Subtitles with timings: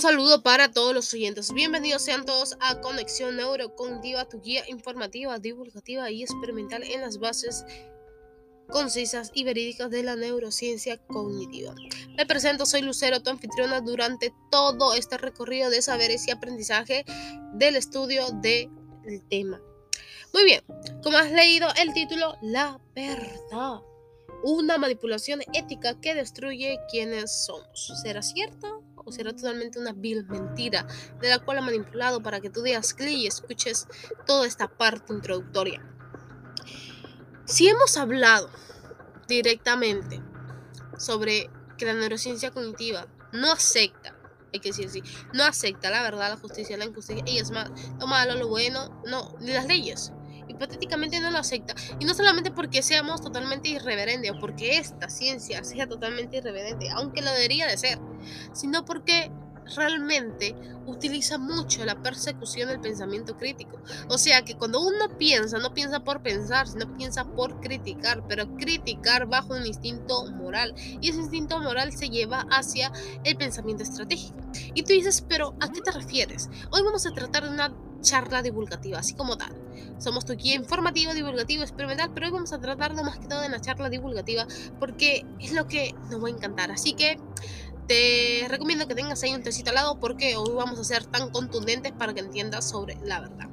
[0.00, 1.52] Un saludo para todos los oyentes.
[1.52, 7.66] Bienvenidos sean todos a Conexión Neurocognitiva, tu guía informativa, divulgativa y experimental en las bases
[8.70, 11.74] concisas y verídicas de la neurociencia cognitiva.
[12.16, 17.04] Me presento, soy Lucero, tu anfitriona durante todo este recorrido de saberes y aprendizaje
[17.52, 18.70] del estudio del
[19.28, 19.60] tema.
[20.32, 20.62] Muy bien,
[21.02, 23.82] como has leído el título, La verdad.
[24.44, 27.92] Una manipulación ética que destruye quienes somos.
[28.02, 28.82] ¿Será cierto?
[29.04, 30.86] ¿O será totalmente una vil mentira
[31.20, 33.86] de la cual ha manipulado para que tú digas clic y escuches
[34.26, 35.82] toda esta parte introductoria?
[37.44, 38.50] Si hemos hablado
[39.26, 40.22] directamente
[40.98, 44.16] sobre que la neurociencia cognitiva no acepta,
[44.52, 47.70] hay que decir así, no acepta la verdad, la justicia, la injusticia, y es más,
[47.98, 50.12] lo malo, lo bueno, no, ni las leyes.
[50.50, 51.74] Hipotéticamente no lo acepta.
[51.98, 57.22] Y no solamente porque seamos totalmente irreverentes o porque esta ciencia sea totalmente irreverente, aunque
[57.22, 57.98] lo debería de ser,
[58.52, 59.30] sino porque
[59.76, 60.54] realmente
[60.86, 63.80] utiliza mucho la persecución del pensamiento crítico.
[64.08, 68.56] O sea que cuando uno piensa, no piensa por pensar, sino piensa por criticar, pero
[68.56, 70.74] criticar bajo un instinto moral.
[71.00, 72.92] Y ese instinto moral se lleva hacia
[73.24, 74.38] el pensamiento estratégico.
[74.74, 76.48] Y tú dices, pero ¿a qué te refieres?
[76.70, 79.54] Hoy vamos a tratar de una charla divulgativa, así como tal.
[79.98, 83.52] Somos tu guía informativo, divulgativo, experimental, pero hoy vamos a tratarlo más que todo en
[83.52, 84.46] la charla divulgativa
[84.78, 86.70] porque es lo que nos va a encantar.
[86.70, 87.18] Así que
[87.86, 91.30] te recomiendo que tengas ahí un tecito al lado porque hoy vamos a ser tan
[91.30, 93.48] contundentes para que entiendas sobre la verdad.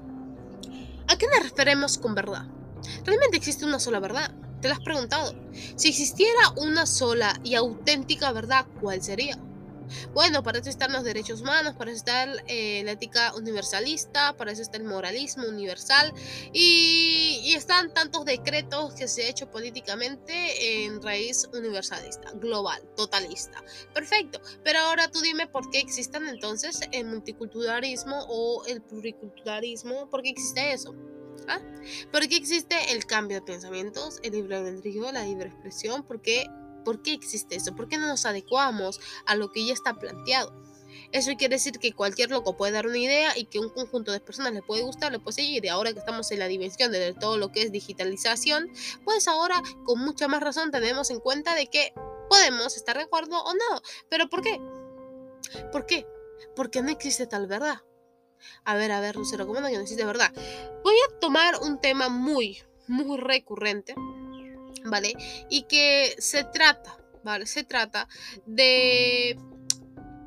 [1.07, 2.45] ¿A qué nos referimos con verdad?
[3.03, 4.31] ¿Realmente existe una sola verdad?
[4.61, 5.33] ¿Te lo has preguntado?
[5.75, 9.37] Si existiera una sola y auténtica verdad, ¿cuál sería?
[10.13, 14.51] Bueno, para eso están los derechos humanos, para eso está eh, la ética universalista, para
[14.51, 16.13] eso está el moralismo universal
[16.53, 23.63] y, están tantos decretos que se ha hecho políticamente en raíz universalista, global, totalista.
[23.93, 30.21] Perfecto, pero ahora tú dime por qué existen entonces el multiculturalismo o el pluriculturalismo, ¿por
[30.21, 30.93] qué existe eso?
[31.47, 31.61] ¿Ah?
[32.11, 36.03] ¿Por qué existe el cambio de pensamientos, el libre albedrío, la libre expresión?
[36.03, 36.45] ¿Por qué
[36.87, 37.75] ¿Por qué existe eso?
[37.75, 40.53] ¿Por qué no nos adecuamos a lo que ya está planteado?
[41.11, 44.21] Eso quiere decir que cualquier loco puede dar una idea y que un conjunto de
[44.21, 45.65] personas le puede gustar, le puede seguir.
[45.65, 48.71] Y ahora que estamos en la dimensión de todo lo que es digitalización,
[49.03, 51.91] pues ahora con mucha más razón tenemos en cuenta de que
[52.29, 53.81] podemos estar de acuerdo o no.
[54.09, 54.57] ¿Pero por qué?
[55.73, 56.07] ¿Por qué?
[56.55, 57.81] Porque no existe tal verdad.
[58.63, 60.31] A ver, a ver, Lucero, ¿cómo no existe verdad?
[60.85, 63.93] Voy a tomar un tema muy, muy recurrente
[64.89, 65.13] ¿vale?
[65.49, 67.45] Y que se trata, ¿vale?
[67.45, 68.07] Se trata
[68.45, 69.37] de...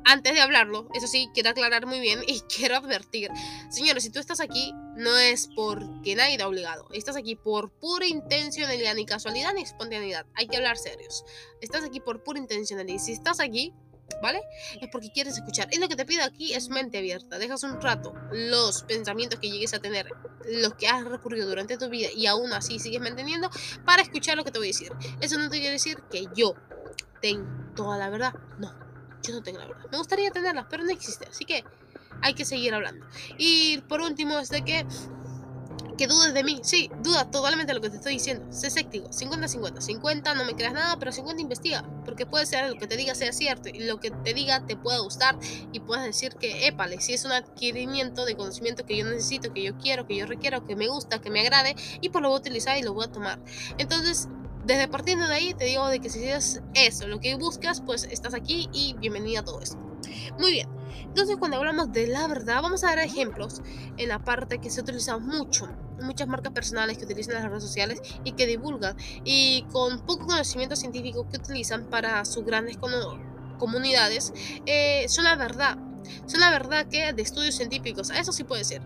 [0.03, 3.29] Antes de hablarlo, eso sí, quiero aclarar muy bien y quiero advertir.
[3.69, 6.87] Señores, si tú estás aquí, no es porque nadie te ha obligado.
[6.91, 10.25] Estás aquí por pura intencionalidad, ni casualidad, ni espontaneidad.
[10.33, 11.23] Hay que hablar serios.
[11.61, 12.97] Estás aquí por pura intencionalidad.
[12.97, 13.75] Si estás aquí,
[14.21, 14.41] ¿vale?
[14.79, 15.67] Es porque quieres escuchar.
[15.71, 17.39] Y lo que te pido aquí es mente abierta.
[17.39, 20.07] Dejas un rato los pensamientos que llegues a tener,
[20.45, 23.49] los que has recurrido durante tu vida y aún así sigues manteniendo
[23.85, 24.91] para escuchar lo que te voy a decir.
[25.19, 26.55] Eso no te quiere decir que yo
[27.21, 28.33] tengo toda la verdad.
[28.59, 28.73] No,
[29.23, 29.85] yo no tengo la verdad.
[29.91, 31.27] Me gustaría tenerla, pero no existe.
[31.29, 31.63] Así que
[32.21, 33.05] hay que seguir hablando.
[33.37, 34.85] Y por último es de que
[35.97, 36.59] que dudes de mí.
[36.63, 38.45] Sí, duda totalmente de lo que te estoy diciendo.
[38.51, 39.09] Sé escéptico.
[39.09, 39.81] 50-50.
[39.81, 41.83] 50 no me creas nada, pero 50 investiga.
[42.05, 44.75] Porque puede ser lo que te diga sea cierto y lo que te diga te
[44.75, 45.37] pueda gustar
[45.71, 49.63] y puedes decir que, épale, si es un adquirimiento de conocimiento que yo necesito, que
[49.63, 52.37] yo quiero, que yo requiero, que me gusta, que me agrade y pues lo voy
[52.37, 53.39] a utilizar y lo voy a tomar.
[53.77, 54.27] Entonces,
[54.65, 58.05] desde partiendo de ahí te digo de que si es eso lo que buscas, pues
[58.05, 59.90] estás aquí y bienvenida a todo esto.
[60.39, 60.67] Muy bien.
[61.03, 63.61] Entonces, cuando hablamos de la verdad, vamos a dar ejemplos
[63.97, 65.67] en la parte que se utiliza mucho.
[66.01, 70.75] Muchas marcas personales que utilizan las redes sociales y que divulgan y con poco conocimiento
[70.75, 72.77] científico que utilizan para sus grandes
[73.59, 74.33] comunidades,
[74.65, 75.77] eh, son la verdad.
[76.25, 78.81] Son la verdad que de estudios científicos, eso sí puede ser.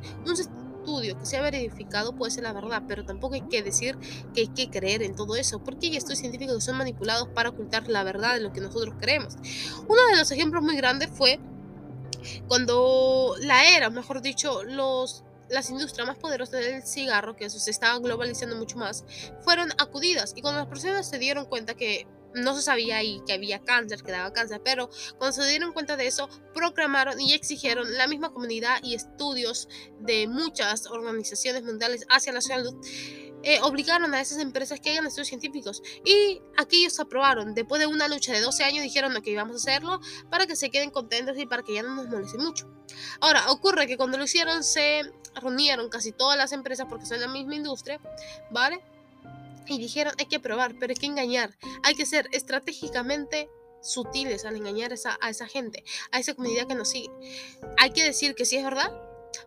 [0.85, 3.97] Estudio que sea verificado puede ser la verdad, pero tampoco hay que decir
[4.33, 7.49] que hay que creer en todo eso, porque hay estudios científicos que son manipulados para
[7.49, 9.35] ocultar la verdad de lo que nosotros creemos.
[9.87, 11.39] Uno de los ejemplos muy grandes fue
[12.47, 17.99] cuando la era, mejor dicho, los las industrias más poderosas del cigarro, que se estaba
[17.99, 19.05] globalizando mucho más,
[19.41, 20.33] fueron acudidas.
[20.35, 24.03] Y cuando las personas se dieron cuenta que no se sabía ahí que había cáncer,
[24.03, 28.31] que daba cáncer, pero cuando se dieron cuenta de eso, proclamaron y exigieron la misma
[28.31, 29.67] comunidad y estudios
[29.99, 32.75] de muchas organizaciones mundiales hacia la salud
[33.47, 35.83] eh, obligaron a esas empresas que hagan estudios científicos.
[36.03, 37.53] Y aquí ellos aprobaron.
[37.53, 39.99] Después de una lucha de 12 años dijeron que íbamos a hacerlo
[40.31, 42.67] para que se queden contentos y para que ya no nos molesten mucho.
[43.21, 45.01] Ahora, ocurre que cuando lo hicieron se
[45.35, 48.01] reunieron casi todas las empresas porque son la misma industria,
[48.49, 48.83] ¿vale?
[49.67, 51.57] Y dijeron, hay que probar, pero hay que engañar.
[51.83, 53.49] Hay que ser estratégicamente
[53.81, 57.09] sutiles al engañar esa, a esa gente, a esa comunidad que nos sigue.
[57.77, 58.91] Hay que decir que sí es verdad,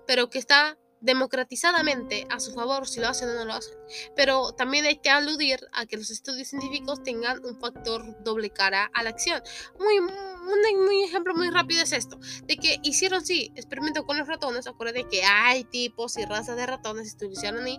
[0.07, 3.75] pero que está democratizadamente a su favor si lo hacen o no lo hacen.
[4.17, 8.91] Pero también hay que aludir a que los estudios científicos tengan un factor doble cara
[8.95, 9.43] a la acción.
[9.79, 14.27] Muy, un, muy ejemplo muy rápido es esto, de que hicieron, sí, experimento con los
[14.27, 17.79] ratones, acuérdense que hay tipos y razas de ratones, estuvieron ahí,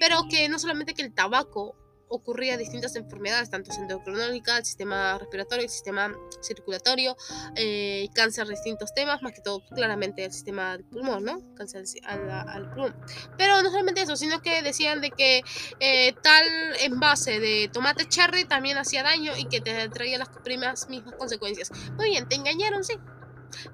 [0.00, 1.76] pero que no solamente que el tabaco
[2.12, 7.16] ocurría distintas enfermedades, tanto endocrinológica, el sistema respiratorio, el sistema circulatorio,
[7.56, 11.38] eh, cáncer, distintos temas, más que todo claramente el sistema del pulmón, ¿no?
[11.54, 12.94] Cáncer al, pulmón.
[13.38, 15.42] Pero no solamente eso, sino que decían de que
[15.80, 16.46] eh, tal
[16.80, 21.70] envase de tomate cherry también hacía daño y que te traía las primas mismas consecuencias.
[21.96, 22.94] Muy bien, te engañaron, sí.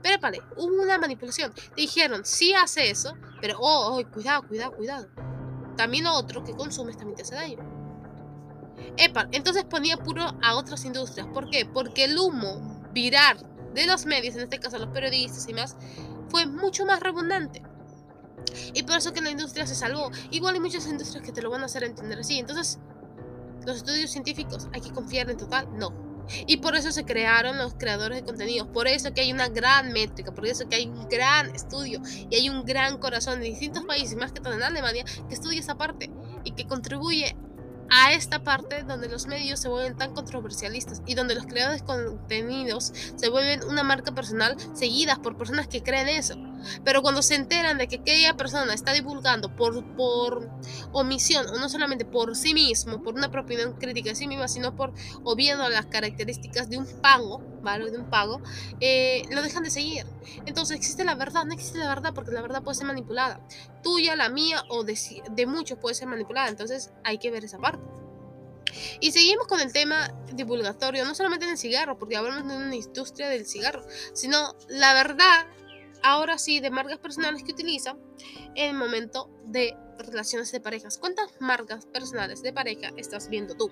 [0.03, 1.53] Pero vale, hubo una manipulación.
[1.53, 5.09] Te dijeron, sí hace eso, pero oh, oh, cuidado, cuidado, cuidado.
[5.77, 7.78] También otro que consumes también te hace daño.
[8.97, 11.27] Epa, entonces ponía puro a otras industrias.
[11.33, 11.67] ¿Por qué?
[11.67, 13.39] Porque el humo viral
[13.75, 15.77] de los medios, en este caso los periodistas y más,
[16.29, 17.63] fue mucho más redundante.
[18.75, 20.11] Y por eso que la industria se salvó.
[20.31, 22.39] Igual hay muchas industrias que te lo van a hacer entender así.
[22.39, 22.79] Entonces,
[23.67, 25.69] los estudios científicos, ¿hay que confiar en total?
[25.77, 25.93] No.
[26.47, 28.69] Y por eso se crearon los creadores de contenidos.
[28.69, 30.33] Por eso que hay una gran métrica.
[30.33, 32.01] Por eso que hay un gran estudio.
[32.31, 35.61] Y hay un gran corazón en distintos países, más que todo en Alemania, que estudia
[35.61, 36.11] esa parte.
[36.45, 37.37] Y que contribuye
[37.91, 41.87] a esta parte donde los medios se vuelven tan controversialistas y donde los creadores de
[41.87, 46.37] contenidos se vuelven una marca personal seguidas por personas que creen eso.
[46.85, 50.51] Pero cuando se enteran de que aquella persona está divulgando por, por
[50.93, 54.75] omisión, o no solamente por sí mismo, por una propiedad crítica de sí misma, sino
[54.75, 54.93] por
[55.25, 57.91] obviando las características de un pago, ¿vale?
[57.91, 58.41] De un pago,
[58.81, 60.07] eh, lo dejan de seguir.
[60.47, 61.45] Entonces, ¿existe la verdad?
[61.45, 63.41] No existe la verdad porque la verdad puede ser manipulada.
[63.83, 64.99] Tuya, la mía o de,
[65.31, 66.49] de muchos puede ser manipulada.
[66.49, 67.83] Entonces, hay que ver esa parte.
[69.01, 72.75] Y seguimos con el tema divulgatorio, no solamente en el cigarro, porque hablamos de una
[72.75, 73.83] industria del cigarro,
[74.13, 75.47] sino la verdad
[76.03, 77.97] ahora sí de marcas personales que utiliza
[78.55, 80.99] en el momento de relaciones de parejas.
[80.99, 83.71] ¿Cuántas marcas personales de pareja estás viendo tú?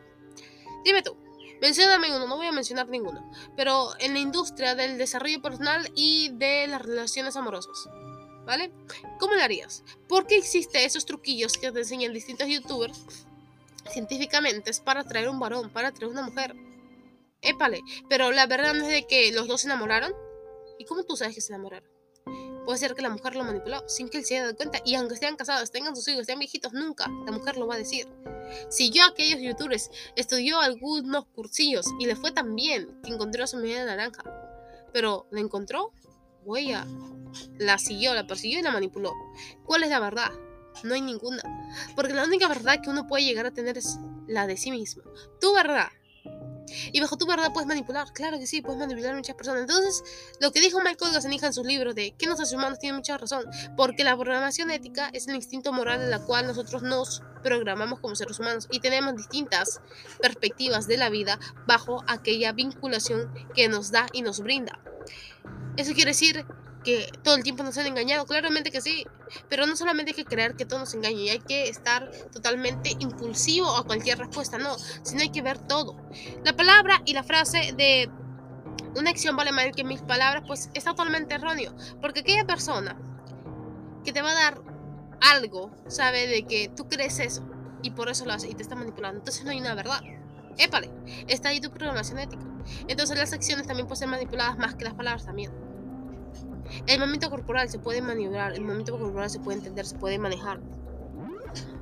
[0.85, 1.17] Dime tú.
[1.61, 6.31] Mencióname uno, no voy a mencionar ninguno, pero en la industria del desarrollo personal y
[6.35, 7.89] de las relaciones amorosas.
[8.45, 8.73] ¿Vale?
[9.19, 9.83] ¿Cómo lo harías?
[10.09, 13.27] ¿Por qué existen esos truquillos que te enseñan distintos youtubers
[13.91, 14.71] científicamente?
[14.71, 16.55] Es para atraer un varón, para atraer una mujer.
[17.41, 20.13] Épale, pero la verdad es de que los dos se enamoraron.
[20.79, 21.96] ¿Y cómo tú sabes que se enamoraron?
[22.67, 24.81] Puede ser que la mujer lo manipuló sin que él se haya dado cuenta.
[24.85, 27.79] Y aunque estén casados, tengan sus hijos, estén viejitos, nunca la mujer lo va a
[27.79, 28.09] decir.
[28.69, 33.47] Si yo aquellos youtubers estudió algunos cursillos y le fue tan bien que encontró a
[33.47, 34.25] su media naranja,
[34.93, 35.93] pero la encontró,
[36.45, 36.85] huella,
[37.57, 39.13] la siguió, la persiguió y la manipuló.
[39.65, 40.33] ¿Cuál es la verdad?
[40.83, 41.43] No hay ninguna.
[41.95, 45.05] Porque la única verdad que uno puede llegar a tener es la de sí mismo.
[45.41, 45.89] Tu verdad
[46.93, 49.63] y bajo tu verdad puedes manipular, claro que sí, puedes manipular a muchas personas.
[49.63, 50.03] Entonces,
[50.41, 53.45] lo que dijo Michael Gazzaniga en sus libros de que hace humanos tiene mucha razón,
[53.77, 58.17] porque la programación ética es el instinto moral en la cual nosotros nos programamos como
[58.17, 59.81] seres humanos y tenemos distintas
[60.21, 64.79] perspectivas de la vida bajo aquella vinculación que nos da y nos brinda.
[65.77, 66.45] Eso quiere decir
[66.87, 69.05] que todo el tiempo nos han engañado, claramente que sí,
[69.49, 72.95] pero no solamente hay que creer que todo nos engaña y hay que estar totalmente
[73.01, 75.97] impulsivo a cualquier respuesta, no, sino hay que ver todo.
[76.45, 78.09] La palabra y la frase de
[78.95, 82.97] una acción vale más que mis palabras, pues es totalmente erróneo, porque aquella persona
[84.05, 84.63] que te va a dar
[85.21, 87.43] algo sabe de que tú crees eso
[87.83, 90.01] y por eso lo hace y te está manipulando, entonces no hay una verdad.
[90.57, 90.89] Épale,
[91.27, 92.45] está ahí tu programación ética.
[92.87, 95.66] Entonces las acciones también pueden ser manipuladas más que las palabras también.
[96.87, 100.61] El momento corporal se puede maniobrar, el momento corporal se puede entender, se puede manejar.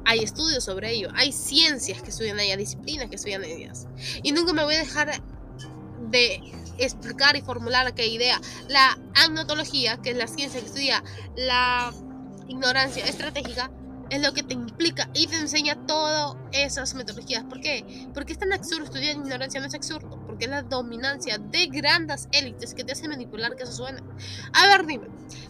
[0.04, 3.86] Hay estudios sobre ello, hay ciencias que estudian ellas, disciplinas que estudian ellas.
[4.22, 5.10] Y nunca me voy a dejar
[6.10, 6.40] de
[6.78, 8.40] explicar y formular aquella idea.
[8.68, 11.02] La agnotología, que es la ciencia que estudia
[11.36, 11.92] la
[12.48, 13.70] ignorancia estratégica,
[14.10, 17.44] es lo que te implica y te enseña todas esas metodologías.
[17.44, 18.06] ¿Por qué?
[18.12, 22.28] Porque es tan absurdo estudiar ignorancia, no es absurdo, porque es la dominancia de grandes
[22.32, 24.02] élites que te hacen manipular que eso suena.
[24.52, 25.06] A ver, dime,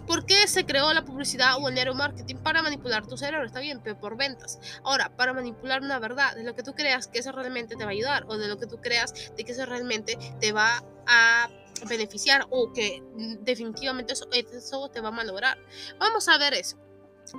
[0.07, 3.47] ¿por qué se creó la publicidad o el neuromarketing para manipular tu cerebro?
[3.47, 4.59] Está bien, pero por ventas.
[4.83, 7.93] Ahora, para manipular una verdad, de lo que tú creas que eso realmente te va
[7.93, 11.49] a ayudar o de lo que tú creas de que eso realmente te va a
[11.89, 13.03] beneficiar o que
[13.41, 15.57] definitivamente eso, eso te va a malograr.
[15.99, 16.77] Vamos a ver eso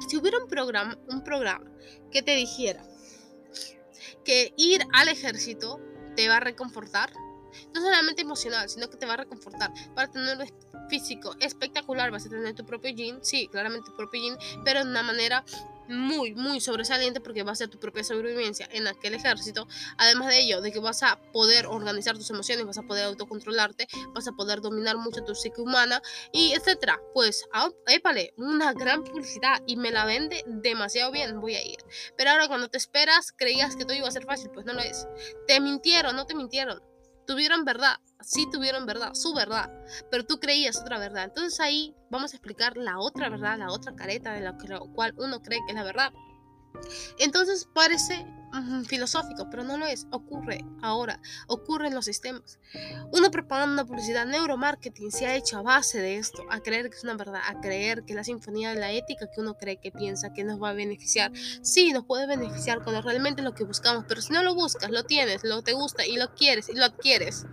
[0.08, 1.72] si hubiera un programa, un programa
[2.12, 2.84] que te dijera
[4.24, 5.80] que ir al ejército
[6.16, 7.12] te va a reconfortar,
[7.74, 9.72] no solamente emocional, sino que te va a reconfortar.
[9.94, 14.22] Para tener un físico espectacular vas a tener tu propio jean, sí, claramente tu propio
[14.22, 15.44] jean, pero de una manera
[15.88, 19.68] muy, muy sobresaliente porque va a ser tu propia sobrevivencia en aquel ejército.
[19.98, 23.88] Además de ello, de que vas a poder organizar tus emociones, vas a poder autocontrolarte,
[24.14, 27.00] vas a poder dominar mucho tu psique humana y etcétera.
[27.14, 31.78] Pues, ah, épale, una gran publicidad y me la vende demasiado bien, voy a ir.
[32.18, 34.82] Pero ahora cuando te esperas, creías que todo iba a ser fácil, pues no lo
[34.82, 35.08] es.
[35.48, 36.82] Te mintieron, no te mintieron
[37.26, 39.72] tuvieron verdad, sí tuvieron verdad, su verdad,
[40.12, 41.26] pero tú creías otra verdad.
[41.26, 44.58] Entonces ahí vamos a explicar la otra verdad, la otra careta de la
[44.94, 46.12] cual uno cree que es la verdad.
[47.20, 48.26] Entonces parece
[48.88, 50.08] filosófico, pero no lo es.
[50.12, 52.60] Ocurre ahora, ocurre en los sistemas.
[53.12, 56.96] Una propaganda, una publicidad, neuromarketing se ha hecho a base de esto, a creer que
[56.96, 59.92] es una verdad, a creer que la sinfonía de la ética que uno cree que
[59.92, 64.06] piensa que nos va a beneficiar, sí, nos puede beneficiar cuando realmente lo que buscamos,
[64.08, 66.86] pero si no lo buscas, lo tienes, lo te gusta y lo quieres y lo
[66.86, 67.46] adquieres,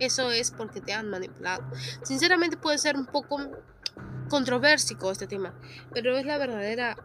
[0.00, 1.64] eso es porque te han manipulado.
[2.02, 3.38] Sinceramente puede ser un poco
[4.28, 5.54] controversico este tema,
[5.92, 6.96] pero es la verdadera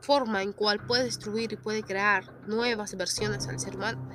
[0.00, 4.08] forma en cual puede destruir y puede crear nuevas versiones al ser humano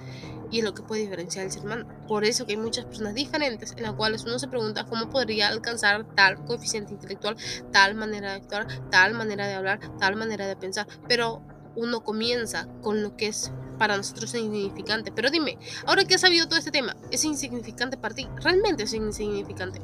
[0.53, 1.87] y es lo que puede diferenciar al ser humano.
[2.07, 5.47] Por eso que hay muchas personas diferentes en las cuales uno se pregunta cómo podría
[5.47, 7.35] alcanzar tal coeficiente intelectual,
[7.71, 11.41] tal manera de actuar, tal manera de hablar, tal manera de pensar, pero
[11.75, 15.11] uno comienza con lo que es para nosotros insignificante.
[15.11, 18.27] Pero dime, ahora que has sabido todo este tema, ¿es insignificante para ti?
[18.41, 19.81] ¿Realmente es insignificante?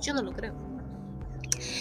[0.00, 0.54] Yo no lo creo.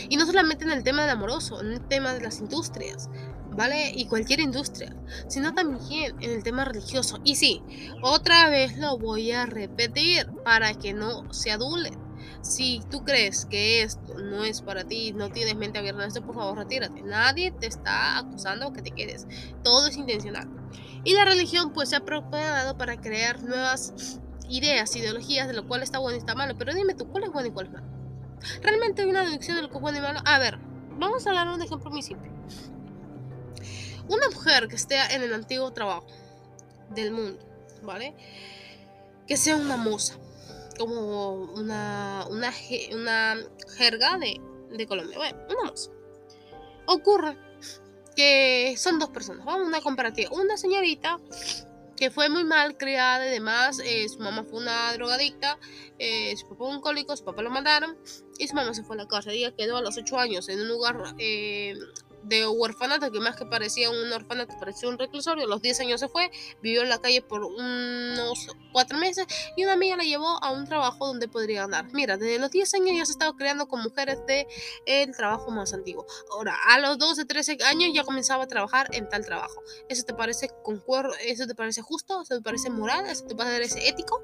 [0.10, 3.10] Y no solamente en el tema del amoroso, en el tema de las industrias.
[3.56, 3.92] ¿Vale?
[3.94, 4.96] Y cualquier industria,
[5.28, 7.20] sino también en el tema religioso.
[7.24, 7.62] Y sí,
[8.02, 12.00] otra vez lo voy a repetir para que no se adulen.
[12.42, 16.36] Si tú crees que esto no es para ti, no tienes mente abierta esto, por
[16.36, 17.02] favor retírate.
[17.04, 19.28] Nadie te está acusando que te quedes.
[19.64, 20.50] Todo es intencional.
[21.04, 25.84] Y la religión pues se ha preparado para crear nuevas ideas, ideologías de lo cual
[25.84, 26.56] está bueno y está malo.
[26.58, 27.88] Pero dime tú, ¿cuál es bueno y cuál es malo?
[28.62, 30.20] ¿Realmente hay una deducción de lo que es bueno y malo?
[30.26, 30.58] A ver,
[30.98, 32.32] vamos a dar un ejemplo muy simple.
[34.08, 36.08] Una mujer que esté en el antiguo trabajo
[36.90, 37.40] del mundo,
[37.84, 38.14] ¿vale?
[39.28, 40.18] Que sea una moza,
[40.78, 42.54] como una, una,
[42.94, 43.38] una
[43.78, 44.42] jerga de,
[44.72, 45.92] de Colombia, bueno, una moza.
[46.88, 47.38] Ocurre
[48.16, 50.32] que son dos personas, vamos una comparativa.
[50.32, 51.20] Una señorita
[51.96, 55.60] que fue muy mal criada y demás, eh, su mamá fue una drogadicta,
[56.00, 57.96] eh, su papá un cólico, su papá lo mandaron
[58.40, 59.32] y su mamá se fue a la casa.
[59.32, 61.76] Ella quedó a los 8 años en un lugar eh,
[62.24, 65.46] de huerfanato, que más que parecía un orfanato, parecía un reclusorio.
[65.46, 69.26] A los 10 años se fue, vivió en la calle por unos 4 meses
[69.56, 71.86] y una amiga la llevó a un trabajo donde podría andar.
[71.94, 74.48] Mira, desde los 10 años ya se estaba creando con mujeres de
[74.86, 76.06] el trabajo más antiguo.
[76.32, 79.62] Ahora, a los 12, 13 años ya comenzaba a trabajar en tal trabajo.
[79.90, 81.14] ¿Eso te parece concuerdo?
[81.24, 82.22] ¿Eso te parece justo?
[82.22, 83.06] ¿Eso te parece moral?
[83.08, 84.22] ¿Eso te parece ético?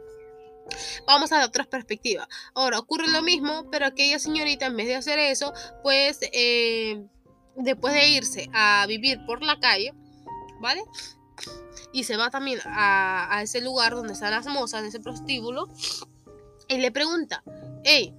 [1.06, 2.28] Vamos a dar otra perspectiva.
[2.54, 7.06] Ahora, ocurre lo mismo, pero aquella señorita, en vez de hacer eso, pues eh,
[7.58, 9.94] después de irse a vivir por la calle,
[10.60, 10.84] ¿vale?
[11.92, 15.70] Y se va también a, ese lugar donde están las mozas, en ese prostíbulo,
[16.68, 17.44] y le pregunta,
[17.84, 18.14] hey,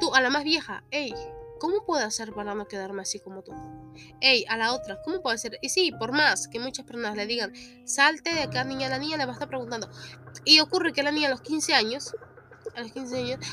[0.00, 1.14] tú, a la más vieja, hey,
[1.60, 3.52] ¿cómo puedo hacer para no quedarme así como tú?
[4.20, 5.58] Hey, a la otra, ¿cómo puedo hacer?
[5.60, 7.52] Y sí, por más que muchas personas le digan,
[7.84, 9.88] salte de acá, niña, la niña le va a estar preguntando.
[10.44, 12.16] Y ocurre que la niña a los 15 años,
[12.74, 13.46] a los 15 años,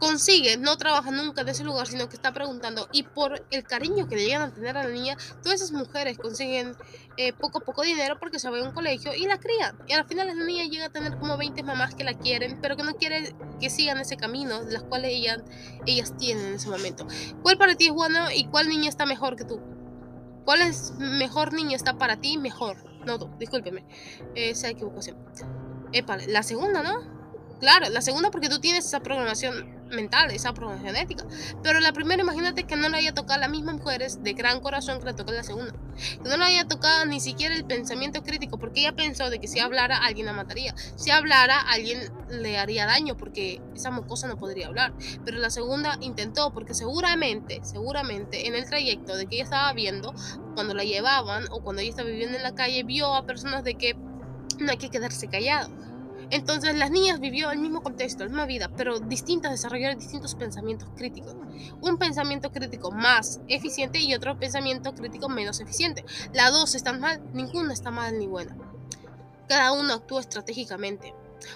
[0.00, 2.88] consigue, no trabaja nunca de ese lugar, sino que está preguntando.
[2.90, 6.18] Y por el cariño que le llegan a tener a la niña, todas esas mujeres
[6.18, 6.74] consiguen
[7.18, 9.78] eh, poco a poco dinero porque se va a un colegio y la crían.
[9.86, 12.76] Y al final la niña llega a tener como 20 mamás que la quieren, pero
[12.76, 15.42] que no quieren que sigan ese camino, de las cuales ellas,
[15.86, 17.06] ellas tienen en ese momento.
[17.42, 19.60] ¿Cuál para ti es bueno y cuál niña está mejor que tú?
[20.46, 22.78] ¿Cuál es mejor niña está para ti mejor?
[23.04, 23.84] No, tú, discúlpeme.
[24.34, 25.18] Esa equivocación.
[25.92, 27.19] Epa, la segunda, ¿no?
[27.60, 31.26] Claro, la segunda porque tú tienes esa programación mental, esa programación genética.
[31.62, 34.60] Pero la primera, imagínate que no le haya tocado a las mismas mujeres de gran
[34.60, 35.74] corazón que le tocó la segunda.
[36.22, 39.46] Que no le haya tocado ni siquiera el pensamiento crítico, porque ella pensó de que
[39.46, 40.74] si hablara, alguien la mataría.
[40.96, 44.94] Si hablara, alguien le haría daño, porque esa mocosa no podría hablar.
[45.26, 50.14] Pero la segunda intentó, porque seguramente, seguramente en el trayecto de que ella estaba viendo,
[50.54, 53.74] cuando la llevaban o cuando ella estaba viviendo en la calle, vio a personas de
[53.74, 53.96] que
[54.58, 55.70] no hay que quedarse callado
[56.30, 60.88] entonces las niñas vivió el mismo contexto, la misma vida, pero distintas, desarrollaron distintos pensamientos
[60.96, 61.34] críticos.
[61.80, 66.04] Un pensamiento crítico más eficiente y otro pensamiento crítico menos eficiente.
[66.32, 68.56] Las dos están mal, ninguna está mal ni buena.
[69.48, 71.14] Cada uno actúa estratégicamente.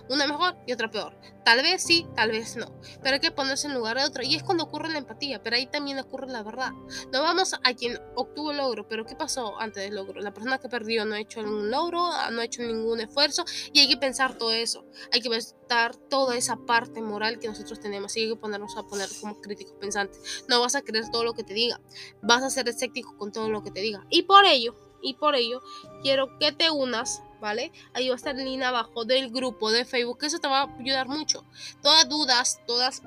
[0.08, 1.16] Una mejor y otra peor.
[1.44, 2.72] Tal vez sí, tal vez no.
[3.02, 4.22] Pero hay que ponerse en lugar de otro.
[4.22, 6.72] Y es cuando ocurre la empatía, pero ahí también ocurre la verdad.
[7.12, 10.20] No vamos a quien obtuvo el logro, pero ¿qué pasó antes del logro?
[10.20, 13.80] La persona que perdió no ha hecho ningún logro, no ha hecho ningún esfuerzo y
[13.80, 14.86] hay que pensar todo eso.
[15.12, 18.84] Hay que pensar toda esa parte moral que nosotros tenemos y hay que ponernos a
[18.84, 20.44] poner como críticos pensantes.
[20.48, 21.80] No vas a creer todo lo que te diga.
[22.22, 24.06] Vas a ser escéptico con todo lo que te diga.
[24.08, 25.60] Y por ello, y por ello,
[26.02, 27.72] quiero que te unas ¿vale?
[27.92, 30.76] Ahí va a estar el link abajo del grupo de Facebook, eso te va a
[30.78, 31.44] ayudar mucho.
[31.82, 33.02] Todas dudas, todas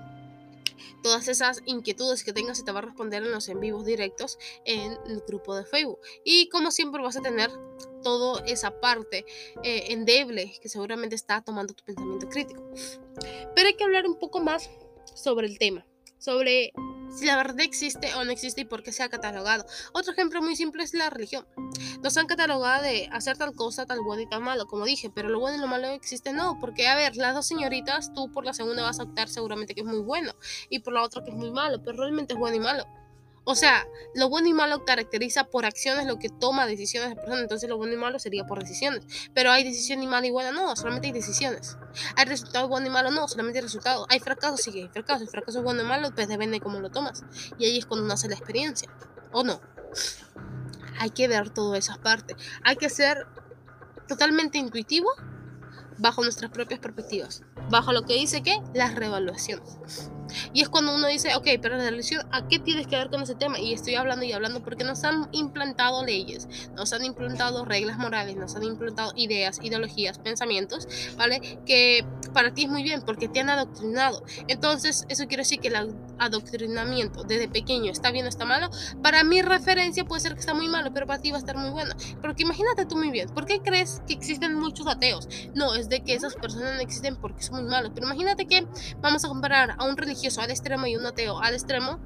[1.01, 4.37] todas esas inquietudes que tengas se te va a responder en los en vivos directos
[4.63, 5.99] en el grupo de Facebook.
[6.23, 7.49] Y como siempre vas a tener
[8.03, 9.25] toda esa parte
[9.63, 12.63] eh, endeble que seguramente está tomando tu pensamiento crítico.
[13.55, 14.69] Pero hay que hablar un poco más
[15.15, 15.83] sobre el tema,
[16.19, 16.73] sobre
[17.15, 19.65] si la verdad existe o no existe y por qué se ha catalogado.
[19.93, 21.45] Otro ejemplo muy simple es la religión.
[22.01, 25.29] Nos han catalogado de hacer tal cosa, tal bueno y tal malo, como dije, pero
[25.29, 28.45] lo bueno y lo malo existe no, porque a ver, las dos señoritas, tú por
[28.45, 30.33] la segunda vas a optar seguramente que es muy bueno
[30.69, 32.85] y por la otra que es muy malo, pero realmente es bueno y malo.
[33.49, 37.39] O sea, lo bueno y malo caracteriza por acciones lo que toma decisiones de persona.
[37.39, 39.05] Entonces, lo bueno y malo sería por decisiones.
[39.33, 41.77] Pero hay decisión y y buena, no, solamente hay decisiones.
[42.17, 44.05] Hay resultado bueno y malo, no, solamente hay resultado.
[44.09, 45.23] Hay fracaso, sí hay fracaso.
[45.23, 47.23] El fracaso es bueno y malo, pues depende de cómo lo tomas.
[47.57, 48.89] Y ahí es cuando nace la experiencia.
[49.31, 49.61] ¿O no?
[50.99, 52.35] Hay que ver todas esas partes.
[52.65, 53.27] Hay que ser
[54.09, 55.09] totalmente intuitivo
[55.97, 57.43] bajo nuestras propias perspectivas.
[57.69, 60.11] Bajo lo que dice que las revaluaciones.
[60.53, 63.21] Y es cuando uno dice, ok, pero la religión, ¿a qué tienes que ver con
[63.21, 63.59] ese tema?
[63.59, 68.35] Y estoy hablando y hablando porque nos han implantado leyes, nos han implantado reglas morales,
[68.35, 71.59] nos han implantado ideas, ideologías, pensamientos, ¿vale?
[71.65, 74.23] Que para ti es muy bien porque te han adoctrinado.
[74.47, 78.69] Entonces, eso quiere decir que el adoctrinamiento desde pequeño está bien o está malo.
[79.01, 81.57] Para mi referencia puede ser que está muy malo, pero para ti va a estar
[81.57, 81.95] muy bueno.
[82.21, 85.27] Porque imagínate tú muy bien, ¿por qué crees que existen muchos ateos?
[85.53, 87.91] No, es de que esas personas no existen porque son muy malos.
[87.93, 88.67] Pero imagínate que
[89.01, 91.99] vamos a comparar a un religioso al extremo y un ateo al extremo,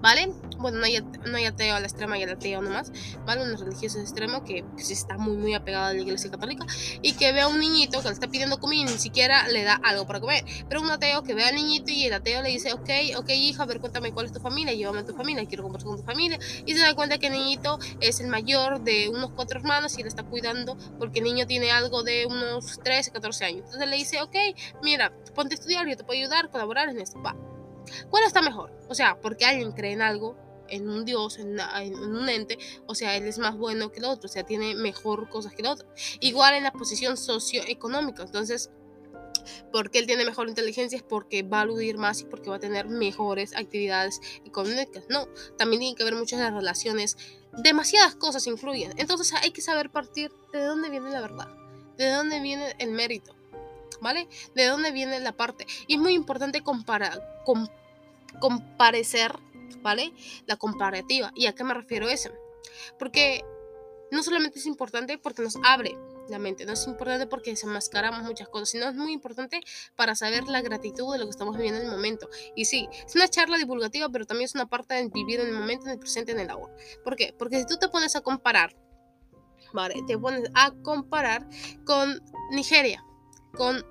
[0.00, 0.32] ¿vale?
[0.64, 2.90] Bueno, no hay, no hay ateo al extremo y el ateo nomás,
[3.26, 3.42] ¿vale?
[3.42, 6.64] Un religioso extremo que pues, está muy, muy apegado a la iglesia católica
[7.02, 9.62] y que ve a un niñito que le está pidiendo comida y ni siquiera le
[9.62, 10.42] da algo para comer.
[10.66, 13.64] Pero un ateo que ve al niñito y el ateo le dice, ok, ok, hija,
[13.64, 16.02] a ver, cuéntame cuál es tu familia, llévame a tu familia, quiero conversar con tu
[16.02, 16.38] familia.
[16.64, 20.02] Y se da cuenta que el niñito es el mayor de unos cuatro hermanos y
[20.02, 23.64] le está cuidando porque el niño tiene algo de unos 13, 14 años.
[23.66, 24.34] Entonces le dice, ok,
[24.82, 27.20] mira, ponte a estudiar, yo te puedo ayudar, colaborar en esto.
[27.20, 27.36] Va.
[28.08, 28.72] ¿Cuál está mejor?
[28.88, 30.36] O sea, porque alguien cree en algo,
[30.74, 31.58] en un Dios, en,
[31.94, 35.28] un ente, o sea, él es más bueno que el otro, o sea, tiene mejor
[35.28, 35.88] cosas que el otro.
[36.20, 38.70] Igual en la posición socioeconómica, entonces,
[39.72, 42.60] porque él tiene mejor inteligencia es porque va a aludir más y porque va a
[42.60, 45.04] tener mejores actividades económicas.
[45.08, 47.16] No, también tiene que ver muchas las relaciones,
[47.58, 48.92] demasiadas cosas influyen.
[48.96, 51.48] Entonces hay que saber partir de dónde viene la verdad,
[51.96, 53.34] de dónde viene el mérito.
[54.00, 54.28] ¿vale?
[54.54, 55.66] ¿De dónde viene la parte?
[55.86, 57.22] Y es muy importante comparar,
[58.38, 59.38] comparecer,
[59.82, 60.12] ¿vale?
[60.46, 61.32] La comparativa.
[61.34, 62.30] ¿Y a qué me refiero eso?
[62.98, 63.44] Porque
[64.10, 65.96] no solamente es importante porque nos abre
[66.28, 69.60] la mente, no es importante porque desenmascaramos muchas cosas, sino es muy importante
[69.96, 72.28] para saber la gratitud de lo que estamos viviendo en el momento.
[72.54, 75.54] Y sí, es una charla divulgativa, pero también es una parte de vivir en el
[75.54, 76.74] momento, en el presente, en el ahora.
[77.02, 77.34] ¿Por qué?
[77.38, 78.74] Porque si tú te pones a comparar,
[79.72, 79.96] ¿vale?
[80.06, 81.46] Te pones a comparar
[81.84, 82.22] con
[82.52, 83.04] Nigeria,
[83.54, 83.84] con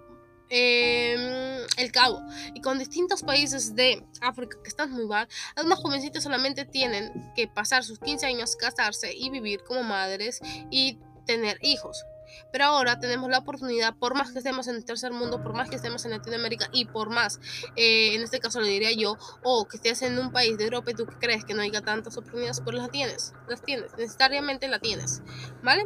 [0.49, 2.21] em, el Cabo
[2.53, 7.47] y con distintos países de África que están muy mal, algunos jovencitos solamente tienen que
[7.47, 12.03] pasar sus 15 años, casarse y vivir como madres y tener hijos.
[12.51, 15.69] Pero ahora tenemos la oportunidad, por más que estemos en el tercer mundo, por más
[15.69, 17.39] que estemos en Latinoamérica y por más,
[17.75, 20.91] eh, en este caso le diría yo, o que estés en un país de Europa
[20.91, 24.79] y tú crees que no haya tantas oportunidades, pues las tienes, las tienes, necesariamente la
[24.79, 25.21] tienes,
[25.61, 25.85] ¿vale?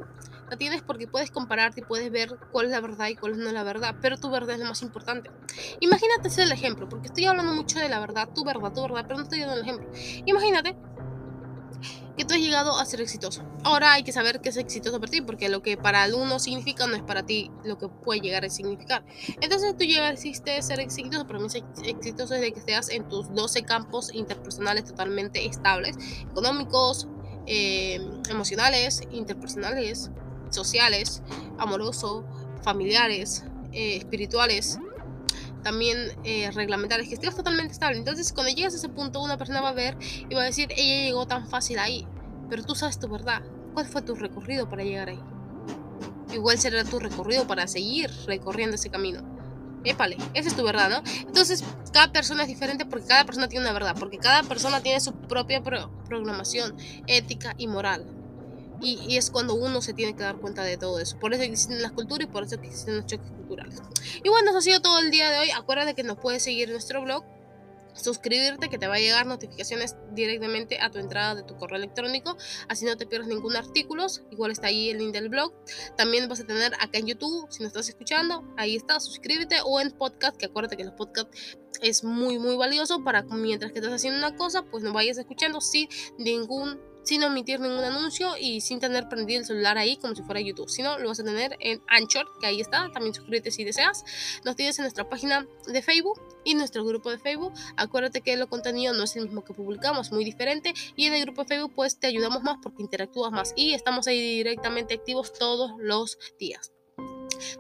[0.49, 3.37] La tienes porque puedes compararte y puedes ver cuál es la verdad y cuál es
[3.37, 5.29] no la verdad, pero tu verdad es lo más importante.
[5.81, 9.03] Imagínate ese el ejemplo, porque estoy hablando mucho de la verdad, tu verdad, tu verdad,
[9.03, 9.89] pero no estoy dando el ejemplo.
[10.25, 10.75] Imagínate
[12.17, 13.43] que tú has llegado a ser exitoso.
[13.63, 16.39] Ahora hay que saber qué es exitoso para ti, porque lo que para el uno
[16.39, 19.05] significa no es para ti lo que puede llegar a significar.
[19.39, 21.47] Entonces tú llegaste a ser exitoso, para mí
[21.85, 25.95] exitoso es de que estés en tus 12 campos interpersonales totalmente estables,
[26.31, 27.07] económicos,
[27.45, 30.09] eh, emocionales, interpersonales,
[30.55, 31.21] sociales,
[31.57, 32.23] amorosos,
[32.63, 34.79] familiares, eh, espirituales,
[35.63, 37.97] también eh, que estés totalmente estable.
[37.97, 40.69] Entonces, cuando llegas a ese punto, una persona va a ver y va a decir,
[40.75, 42.07] ella llegó tan fácil ahí,
[42.49, 43.41] pero tú sabes tu verdad.
[43.73, 45.19] ¿Cuál fue tu recorrido para llegar ahí?
[46.33, 49.21] Igual será tu recorrido para seguir recorriendo ese camino.
[49.83, 51.03] Épale, esa es tu verdad, ¿no?
[51.21, 54.99] Entonces, cada persona es diferente porque cada persona tiene una verdad, porque cada persona tiene
[54.99, 56.75] su propia programación
[57.07, 58.16] ética y moral.
[58.81, 61.17] Y, es cuando uno se tiene que dar cuenta de todo eso.
[61.19, 63.81] Por eso existen las culturas y por eso existen los choques culturales.
[64.23, 65.49] Y bueno, eso ha sido todo el día de hoy.
[65.51, 67.23] Acuérdate que nos puedes seguir en nuestro blog
[67.97, 72.37] suscribirte que te va a llegar notificaciones directamente a tu entrada de tu correo electrónico
[72.67, 75.51] así no te pierdes ningún artículo igual está ahí el link del blog
[75.95, 79.79] también vas a tener acá en youtube si no estás escuchando ahí está suscríbete o
[79.79, 83.93] en podcast que acuérdate que los podcasts es muy muy valioso para mientras que estás
[83.93, 88.81] haciendo una cosa pues no vayas escuchando sin ningún sin omitir ningún anuncio y sin
[88.81, 90.69] tener prendido el celular ahí como si fuera YouTube.
[90.69, 92.91] Si no, lo vas a tener en Anchor, que ahí está.
[92.91, 94.03] También suscríbete si deseas.
[94.43, 97.53] Nos tienes en nuestra página de Facebook y nuestro grupo de Facebook.
[97.77, 100.73] Acuérdate que el contenido no es el mismo que publicamos, muy diferente.
[100.97, 104.07] Y en el grupo de Facebook pues te ayudamos más porque interactúas más y estamos
[104.07, 106.71] ahí directamente activos todos los días.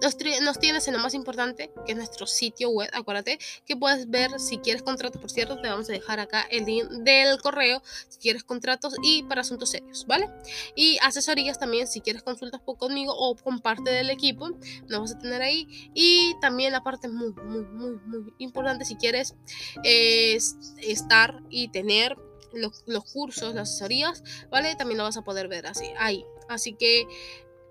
[0.01, 2.89] Nos, tienes en lo más importante, que es nuestro sitio web.
[2.93, 5.19] Acuérdate que puedes ver si quieres contratos.
[5.19, 9.23] Por cierto, te vamos a dejar acá el link del correo si quieres contratos y
[9.23, 10.29] para asuntos serios, ¿vale?
[10.75, 14.49] Y asesorías también si quieres consultas conmigo o con parte del equipo.
[14.87, 15.67] Nos vas a tener ahí.
[15.93, 19.35] Y también la parte muy, muy, muy, muy importante si quieres
[19.83, 22.17] estar y tener
[22.53, 24.75] los, los, cursos, las asesorías, ¿vale?
[24.75, 26.25] También lo vas a poder ver así, ahí.
[26.47, 27.07] Así que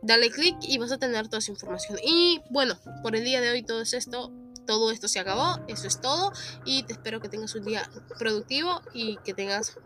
[0.02, 1.98] dale clic y vas a tener toda esa información.
[2.02, 4.32] Y bueno, por el día de hoy todo es esto.
[4.66, 6.32] Todo esto se acabó, eso es todo
[6.64, 9.78] y te espero que tengas un día productivo y que tengas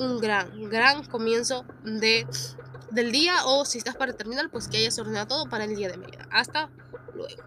[0.00, 2.26] un gran, gran comienzo de,
[2.90, 5.88] del día o si estás para terminar, pues que hayas ordenado todo para el día
[5.88, 6.26] de mañana.
[6.32, 6.68] Hasta
[7.14, 7.44] luego.